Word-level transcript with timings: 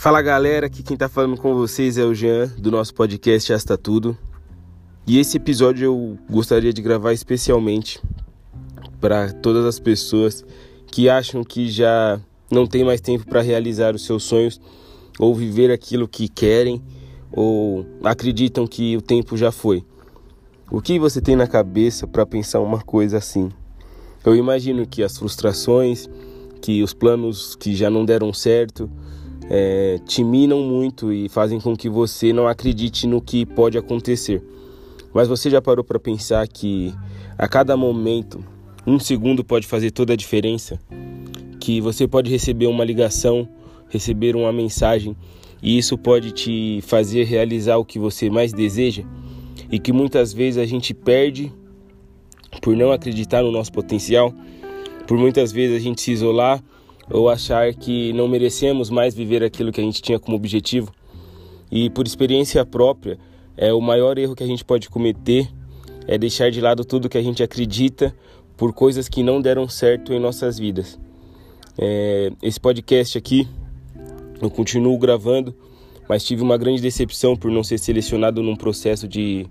Fala 0.00 0.22
galera, 0.22 0.64
aqui 0.64 0.82
quem 0.82 0.96
tá 0.96 1.10
falando 1.10 1.36
com 1.36 1.54
vocês 1.54 1.98
é 1.98 2.04
o 2.06 2.14
Jean 2.14 2.46
do 2.56 2.70
nosso 2.70 2.94
podcast 2.94 3.52
Asta 3.52 3.76
Tudo. 3.76 4.16
E 5.06 5.18
esse 5.18 5.36
episódio 5.36 5.84
eu 5.84 6.18
gostaria 6.26 6.72
de 6.72 6.80
gravar 6.80 7.12
especialmente 7.12 8.00
para 8.98 9.30
todas 9.30 9.62
as 9.66 9.78
pessoas 9.78 10.42
que 10.90 11.10
acham 11.10 11.44
que 11.44 11.68
já 11.68 12.18
não 12.50 12.66
tem 12.66 12.82
mais 12.82 13.02
tempo 13.02 13.26
para 13.26 13.42
realizar 13.42 13.94
os 13.94 14.06
seus 14.06 14.24
sonhos 14.24 14.58
ou 15.18 15.34
viver 15.34 15.70
aquilo 15.70 16.08
que 16.08 16.30
querem 16.30 16.82
ou 17.30 17.84
acreditam 18.02 18.66
que 18.66 18.96
o 18.96 19.02
tempo 19.02 19.36
já 19.36 19.52
foi. 19.52 19.84
O 20.70 20.80
que 20.80 20.98
você 20.98 21.20
tem 21.20 21.36
na 21.36 21.46
cabeça 21.46 22.06
para 22.06 22.24
pensar 22.24 22.60
uma 22.60 22.80
coisa 22.80 23.18
assim? 23.18 23.50
Eu 24.24 24.34
imagino 24.34 24.86
que 24.86 25.02
as 25.02 25.18
frustrações, 25.18 26.08
que 26.62 26.82
os 26.82 26.94
planos 26.94 27.54
que 27.54 27.74
já 27.74 27.90
não 27.90 28.02
deram 28.02 28.32
certo, 28.32 28.90
é, 29.52 29.98
te 30.06 30.22
minam 30.22 30.62
muito 30.62 31.12
e 31.12 31.28
fazem 31.28 31.60
com 31.60 31.76
que 31.76 31.88
você 31.88 32.32
não 32.32 32.46
acredite 32.46 33.08
no 33.08 33.20
que 33.20 33.44
pode 33.44 33.76
acontecer. 33.76 34.40
Mas 35.12 35.26
você 35.26 35.50
já 35.50 35.60
parou 35.60 35.84
para 35.84 35.98
pensar 35.98 36.46
que 36.46 36.94
a 37.36 37.48
cada 37.48 37.76
momento, 37.76 38.44
um 38.86 39.00
segundo 39.00 39.42
pode 39.42 39.66
fazer 39.66 39.90
toda 39.90 40.12
a 40.12 40.16
diferença? 40.16 40.80
Que 41.58 41.80
você 41.80 42.06
pode 42.06 42.30
receber 42.30 42.68
uma 42.68 42.84
ligação, 42.84 43.48
receber 43.88 44.36
uma 44.36 44.52
mensagem 44.52 45.16
e 45.60 45.76
isso 45.76 45.98
pode 45.98 46.30
te 46.30 46.80
fazer 46.82 47.24
realizar 47.24 47.76
o 47.76 47.84
que 47.84 47.98
você 47.98 48.30
mais 48.30 48.52
deseja? 48.52 49.02
E 49.70 49.80
que 49.80 49.92
muitas 49.92 50.32
vezes 50.32 50.62
a 50.62 50.66
gente 50.66 50.94
perde 50.94 51.52
por 52.62 52.76
não 52.76 52.92
acreditar 52.92 53.42
no 53.42 53.50
nosso 53.50 53.72
potencial, 53.72 54.32
por 55.08 55.18
muitas 55.18 55.50
vezes 55.50 55.76
a 55.76 55.80
gente 55.80 56.00
se 56.00 56.12
isolar 56.12 56.62
ou 57.10 57.28
achar 57.28 57.74
que 57.74 58.12
não 58.12 58.28
merecemos 58.28 58.88
mais 58.88 59.14
viver 59.14 59.42
aquilo 59.42 59.72
que 59.72 59.80
a 59.80 59.84
gente 59.84 60.00
tinha 60.00 60.18
como 60.18 60.36
objetivo. 60.36 60.92
E 61.70 61.90
por 61.90 62.06
experiência 62.06 62.64
própria, 62.64 63.18
é 63.56 63.72
o 63.72 63.80
maior 63.80 64.16
erro 64.18 64.34
que 64.34 64.44
a 64.44 64.46
gente 64.46 64.64
pode 64.64 64.88
cometer 64.88 65.48
é 66.06 66.18
deixar 66.18 66.50
de 66.50 66.60
lado 66.60 66.84
tudo 66.84 67.08
que 67.08 67.18
a 67.18 67.22
gente 67.22 67.42
acredita 67.42 68.14
por 68.56 68.72
coisas 68.72 69.08
que 69.08 69.22
não 69.22 69.40
deram 69.40 69.68
certo 69.68 70.12
em 70.12 70.18
nossas 70.18 70.58
vidas. 70.58 70.98
É, 71.78 72.32
esse 72.42 72.58
podcast 72.58 73.16
aqui 73.16 73.48
eu 74.40 74.50
continuo 74.50 74.98
gravando, 74.98 75.54
mas 76.08 76.24
tive 76.24 76.42
uma 76.42 76.58
grande 76.58 76.82
decepção 76.82 77.36
por 77.36 77.50
não 77.50 77.62
ser 77.62 77.78
selecionado 77.78 78.42
num 78.42 78.56
processo 78.56 79.06
de 79.06 79.46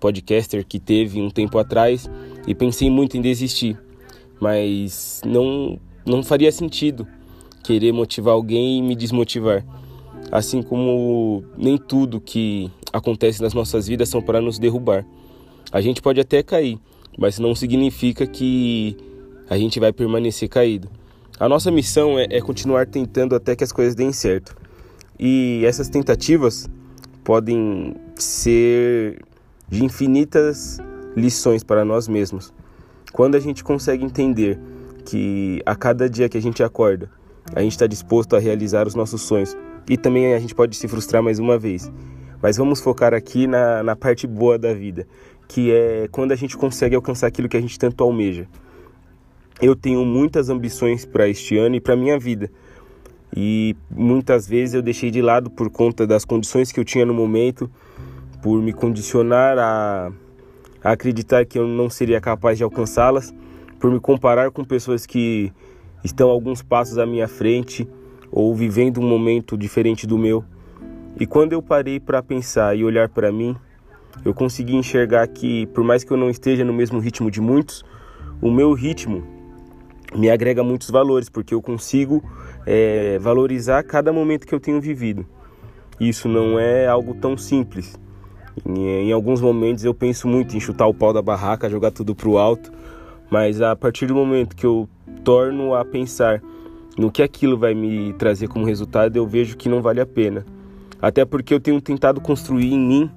podcaster 0.00 0.66
que 0.66 0.80
teve 0.80 1.20
um 1.20 1.30
tempo 1.30 1.58
atrás 1.58 2.10
e 2.46 2.54
pensei 2.54 2.90
muito 2.90 3.16
em 3.16 3.20
desistir, 3.20 3.78
mas 4.40 5.20
não 5.24 5.78
não 6.04 6.22
faria 6.22 6.50
sentido 6.50 7.06
querer 7.62 7.92
motivar 7.92 8.34
alguém 8.34 8.78
e 8.78 8.82
me 8.82 8.94
desmotivar. 8.94 9.64
Assim 10.30 10.62
como 10.62 11.44
nem 11.56 11.76
tudo 11.76 12.20
que 12.20 12.70
acontece 12.92 13.42
nas 13.42 13.54
nossas 13.54 13.86
vidas 13.86 14.08
são 14.08 14.22
para 14.22 14.40
nos 14.40 14.58
derrubar. 14.58 15.04
A 15.72 15.80
gente 15.80 16.02
pode 16.02 16.20
até 16.20 16.42
cair, 16.42 16.78
mas 17.18 17.38
não 17.38 17.54
significa 17.54 18.26
que 18.26 18.96
a 19.48 19.56
gente 19.58 19.80
vai 19.80 19.92
permanecer 19.92 20.48
caído. 20.48 20.88
A 21.38 21.48
nossa 21.48 21.70
missão 21.70 22.18
é, 22.18 22.26
é 22.30 22.40
continuar 22.40 22.86
tentando 22.86 23.34
até 23.34 23.56
que 23.56 23.64
as 23.64 23.72
coisas 23.72 23.94
deem 23.94 24.12
certo. 24.12 24.54
E 25.18 25.62
essas 25.64 25.88
tentativas 25.88 26.68
podem 27.24 27.94
ser 28.16 29.22
de 29.68 29.84
infinitas 29.84 30.78
lições 31.16 31.62
para 31.62 31.84
nós 31.84 32.08
mesmos. 32.08 32.52
Quando 33.12 33.34
a 33.34 33.40
gente 33.40 33.64
consegue 33.64 34.04
entender 34.04 34.58
que 35.10 35.60
a 35.66 35.74
cada 35.74 36.08
dia 36.08 36.28
que 36.28 36.38
a 36.38 36.40
gente 36.40 36.62
acorda, 36.62 37.10
a 37.52 37.60
gente 37.60 37.72
está 37.72 37.84
disposto 37.84 38.36
a 38.36 38.38
realizar 38.38 38.86
os 38.86 38.94
nossos 38.94 39.22
sonhos. 39.22 39.56
E 39.88 39.96
também 39.96 40.34
a 40.34 40.38
gente 40.38 40.54
pode 40.54 40.76
se 40.76 40.86
frustrar 40.86 41.20
mais 41.20 41.40
uma 41.40 41.58
vez. 41.58 41.90
Mas 42.40 42.56
vamos 42.56 42.80
focar 42.80 43.12
aqui 43.12 43.48
na, 43.48 43.82
na 43.82 43.96
parte 43.96 44.24
boa 44.24 44.56
da 44.56 44.72
vida, 44.72 45.08
que 45.48 45.72
é 45.72 46.08
quando 46.12 46.30
a 46.30 46.36
gente 46.36 46.56
consegue 46.56 46.94
alcançar 46.94 47.26
aquilo 47.26 47.48
que 47.48 47.56
a 47.56 47.60
gente 47.60 47.76
tanto 47.76 48.04
almeja. 48.04 48.46
Eu 49.60 49.74
tenho 49.74 50.04
muitas 50.06 50.48
ambições 50.48 51.04
para 51.04 51.28
este 51.28 51.58
ano 51.58 51.74
e 51.74 51.80
para 51.80 51.96
minha 51.96 52.16
vida. 52.16 52.48
E 53.36 53.76
muitas 53.90 54.46
vezes 54.46 54.74
eu 54.74 54.82
deixei 54.82 55.10
de 55.10 55.20
lado 55.20 55.50
por 55.50 55.70
conta 55.70 56.06
das 56.06 56.24
condições 56.24 56.70
que 56.70 56.78
eu 56.78 56.84
tinha 56.84 57.04
no 57.04 57.12
momento, 57.12 57.68
por 58.40 58.62
me 58.62 58.72
condicionar 58.72 59.58
a, 59.58 60.12
a 60.84 60.92
acreditar 60.92 61.44
que 61.44 61.58
eu 61.58 61.66
não 61.66 61.90
seria 61.90 62.20
capaz 62.20 62.56
de 62.58 62.62
alcançá-las, 62.62 63.34
por 63.80 63.90
me 63.90 63.98
comparar 63.98 64.50
com 64.50 64.62
pessoas 64.62 65.06
que 65.06 65.50
estão 66.04 66.28
alguns 66.28 66.62
passos 66.62 66.98
à 66.98 67.06
minha 67.06 67.26
frente 67.26 67.88
ou 68.30 68.54
vivendo 68.54 69.00
um 69.00 69.08
momento 69.08 69.56
diferente 69.56 70.06
do 70.06 70.18
meu. 70.18 70.44
E 71.18 71.26
quando 71.26 71.54
eu 71.54 71.62
parei 71.62 71.98
para 71.98 72.22
pensar 72.22 72.76
e 72.76 72.84
olhar 72.84 73.08
para 73.08 73.32
mim, 73.32 73.56
eu 74.24 74.34
consegui 74.34 74.76
enxergar 74.76 75.26
que, 75.26 75.66
por 75.68 75.82
mais 75.82 76.04
que 76.04 76.12
eu 76.12 76.16
não 76.16 76.28
esteja 76.30 76.64
no 76.64 76.72
mesmo 76.72 77.00
ritmo 77.00 77.30
de 77.30 77.40
muitos, 77.40 77.84
o 78.40 78.50
meu 78.50 78.72
ritmo 78.74 79.24
me 80.14 80.30
agrega 80.30 80.62
muitos 80.62 80.90
valores, 80.90 81.28
porque 81.28 81.54
eu 81.54 81.62
consigo 81.62 82.22
é, 82.66 83.18
valorizar 83.18 83.82
cada 83.82 84.12
momento 84.12 84.46
que 84.46 84.54
eu 84.54 84.60
tenho 84.60 84.80
vivido. 84.80 85.26
Isso 85.98 86.28
não 86.28 86.58
é 86.58 86.86
algo 86.86 87.14
tão 87.14 87.36
simples. 87.36 87.98
Em, 88.66 89.08
em 89.08 89.12
alguns 89.12 89.40
momentos 89.40 89.84
eu 89.84 89.94
penso 89.94 90.28
muito 90.28 90.56
em 90.56 90.60
chutar 90.60 90.86
o 90.86 90.94
pau 90.94 91.12
da 91.12 91.22
barraca, 91.22 91.70
jogar 91.70 91.90
tudo 91.90 92.14
pro 92.14 92.38
alto, 92.38 92.72
mas 93.30 93.62
a 93.62 93.76
partir 93.76 94.06
do 94.06 94.14
momento 94.14 94.56
que 94.56 94.66
eu 94.66 94.88
torno 95.24 95.74
a 95.74 95.84
pensar 95.84 96.42
no 96.98 97.10
que 97.10 97.22
aquilo 97.22 97.56
vai 97.56 97.74
me 97.74 98.12
trazer 98.14 98.48
como 98.48 98.64
resultado, 98.64 99.16
eu 99.16 99.26
vejo 99.26 99.56
que 99.56 99.68
não 99.68 99.80
vale 99.80 100.00
a 100.00 100.06
pena. 100.06 100.44
Até 101.00 101.24
porque 101.24 101.54
eu 101.54 101.60
tenho 101.60 101.80
tentado 101.80 102.20
construir 102.20 102.72
em 102.72 102.78
mim 102.78 103.10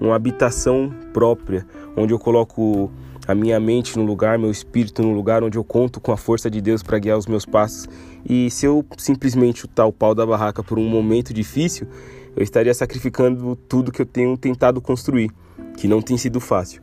uma 0.00 0.16
habitação 0.16 0.92
própria, 1.12 1.66
onde 1.96 2.12
eu 2.12 2.18
coloco 2.18 2.90
a 3.28 3.34
minha 3.34 3.60
mente 3.60 3.96
no 3.96 4.04
lugar, 4.04 4.38
meu 4.38 4.50
espírito 4.50 5.02
no 5.02 5.12
lugar, 5.12 5.44
onde 5.44 5.56
eu 5.56 5.62
conto 5.62 6.00
com 6.00 6.10
a 6.10 6.16
força 6.16 6.50
de 6.50 6.60
Deus 6.60 6.82
para 6.82 6.98
guiar 6.98 7.16
os 7.16 7.26
meus 7.26 7.46
passos. 7.46 7.88
E 8.28 8.50
se 8.50 8.66
eu 8.66 8.84
simplesmente 8.98 9.60
chutar 9.60 9.86
o 9.86 9.92
pau 9.92 10.14
da 10.14 10.26
barraca 10.26 10.62
por 10.62 10.78
um 10.78 10.88
momento 10.88 11.32
difícil, 11.32 11.86
eu 12.34 12.42
estaria 12.42 12.74
sacrificando 12.74 13.54
tudo 13.68 13.92
que 13.92 14.02
eu 14.02 14.06
tenho 14.06 14.36
tentado 14.36 14.80
construir, 14.80 15.30
que 15.76 15.86
não 15.86 16.02
tem 16.02 16.16
sido 16.16 16.40
fácil. 16.40 16.82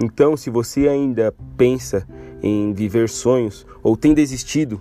Então, 0.00 0.34
se 0.34 0.48
você 0.48 0.88
ainda 0.88 1.34
pensa 1.58 2.06
em 2.42 2.72
viver 2.72 3.08
sonhos 3.08 3.66
ou 3.82 3.96
tem 3.96 4.14
desistido 4.14 4.80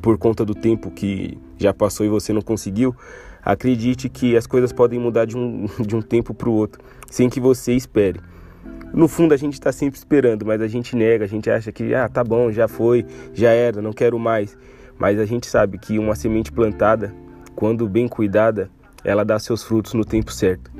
por 0.00 0.18
conta 0.18 0.44
do 0.44 0.54
tempo 0.54 0.90
que 0.90 1.38
já 1.56 1.72
passou 1.72 2.04
e 2.04 2.08
você 2.08 2.32
não 2.32 2.42
conseguiu, 2.42 2.94
acredite 3.40 4.08
que 4.08 4.36
as 4.36 4.46
coisas 4.46 4.72
podem 4.72 4.98
mudar 4.98 5.26
de 5.26 5.36
um, 5.36 5.66
de 5.86 5.94
um 5.94 6.02
tempo 6.02 6.34
para 6.34 6.48
o 6.48 6.52
outro, 6.52 6.82
sem 7.08 7.28
que 7.28 7.38
você 7.38 7.72
espere. 7.72 8.20
No 8.92 9.06
fundo, 9.06 9.32
a 9.32 9.36
gente 9.36 9.54
está 9.54 9.70
sempre 9.70 9.96
esperando, 9.96 10.44
mas 10.44 10.60
a 10.60 10.66
gente 10.66 10.96
nega, 10.96 11.24
a 11.24 11.28
gente 11.28 11.48
acha 11.48 11.70
que, 11.70 11.94
ah, 11.94 12.08
tá 12.08 12.24
bom, 12.24 12.50
já 12.50 12.66
foi, 12.66 13.06
já 13.32 13.50
era, 13.50 13.80
não 13.80 13.92
quero 13.92 14.18
mais. 14.18 14.56
Mas 14.98 15.18
a 15.18 15.24
gente 15.24 15.46
sabe 15.46 15.78
que 15.78 15.98
uma 15.98 16.14
semente 16.14 16.52
plantada, 16.52 17.14
quando 17.54 17.88
bem 17.88 18.06
cuidada, 18.06 18.70
ela 19.04 19.24
dá 19.24 19.38
seus 19.38 19.62
frutos 19.62 19.94
no 19.94 20.04
tempo 20.04 20.32
certo. 20.32 20.70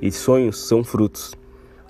E 0.00 0.10
sonhos 0.10 0.66
são 0.66 0.82
frutos. 0.82 1.34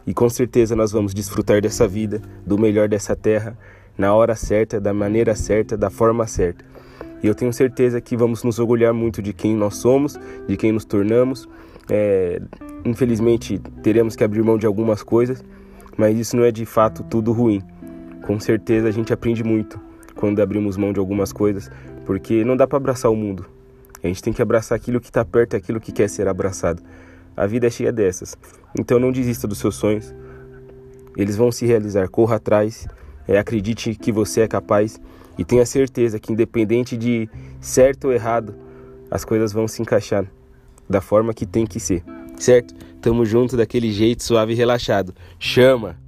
E 0.07 0.13
com 0.13 0.29
certeza 0.29 0.75
nós 0.75 0.93
vamos 0.93 1.15
desfrutar 1.15 1.61
dessa 1.61 1.87
vida, 1.87 2.21
do 2.47 2.59
melhor 2.59 2.89
dessa 2.89 3.15
terra, 3.15 3.57
na 3.97 4.15
hora 4.15 4.35
certa, 4.35 4.81
da 4.81 4.93
maneira 4.93 5.35
certa, 5.35 5.77
da 5.77 5.91
forma 5.91 6.27
certa. 6.27 6.65
E 7.23 7.27
eu 7.27 7.35
tenho 7.35 7.53
certeza 7.53 8.01
que 8.01 8.17
vamos 8.17 8.43
nos 8.43 8.59
orgulhar 8.59 8.93
muito 8.93 9.23
de 9.23 9.33
quem 9.33 9.55
nós 9.55 9.77
somos, 9.77 10.19
de 10.49 10.57
quem 10.57 10.73
nos 10.73 10.85
tornamos. 10.85 11.49
É, 11.89 12.41
infelizmente, 12.85 13.61
teremos 13.83 14.17
que 14.17 14.25
abrir 14.25 14.43
mão 14.43 14.59
de 14.59 14.67
algumas 14.67 15.03
coisas, 15.03 15.45
mas 15.97 16.19
isso 16.19 16.37
não 16.37 16.45
é 16.45 16.51
de 16.51 16.67
fato 16.67 17.05
tudo 17.05 17.33
ruim. 17.33 17.63
Com 18.23 18.41
certeza 18.41 18.89
a 18.89 18.91
gente 18.91 19.13
aprende 19.13 19.45
muito 19.45 19.81
quando 20.17 20.41
abrimos 20.41 20.77
mão 20.77 20.93
de 20.93 20.99
algumas 20.99 21.33
coisas, 21.33 21.71
porque 22.05 22.45
não 22.45 22.57
dá 22.57 22.67
para 22.67 22.77
abraçar 22.77 23.11
o 23.11 23.17
mundo. 23.17 23.47
A 24.03 24.09
gente 24.09 24.23
tem 24.23 24.33
que 24.33 24.43
abraçar 24.43 24.75
aquilo 24.75 25.01
que 25.01 25.07
está 25.07 25.25
perto, 25.25 25.57
aquilo 25.57 25.81
que 25.81 25.93
quer 25.93 26.09
ser 26.09 26.27
abraçado. 26.27 26.83
A 27.37 27.47
vida 27.47 27.67
é 27.67 27.71
cheia 27.71 27.93
dessas. 27.93 28.37
Então 28.79 28.99
não 28.99 29.13
desista 29.13 29.47
dos 29.47 29.59
seus 29.59 29.75
sonhos. 29.75 30.15
Eles 31.17 31.37
vão 31.37 31.53
se 31.53 31.67
realizar. 31.67 32.09
Corra 32.09 32.37
atrás. 32.37 32.87
É, 33.27 33.39
acredite 33.39 33.95
que 33.95 34.11
você 34.11 34.43
é 34.43 34.49
capaz 34.49 35.01
e 35.39 35.45
tenha 35.45 35.65
certeza 35.65 36.19
que 36.19 36.33
independente 36.33 36.97
de 36.97 37.29
certo 37.61 38.07
ou 38.09 38.13
errado, 38.13 38.55
as 39.11 39.25
coisas 39.25 39.53
vão 39.53 39.69
se 39.69 39.81
encaixar 39.81 40.27
da 40.89 41.01
forma 41.01 41.33
que 41.33 41.47
tem 41.47 41.67
que 41.67 41.79
ser. 41.79 42.03
Certo? 42.37 42.75
Tamo 43.01 43.25
junto 43.25 43.57
daquele 43.57 43.93
jeito 43.93 44.23
suave 44.23 44.53
e 44.53 44.57
relaxado. 44.57 45.15
Chama! 45.39 46.02